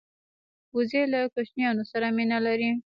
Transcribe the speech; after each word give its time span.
وزې 0.75 1.03
له 1.13 1.19
کوچنیانو 1.33 1.83
سره 1.91 2.07
مینه 2.17 2.37
لري 2.45 2.69